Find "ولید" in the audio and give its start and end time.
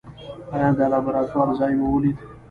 1.89-2.17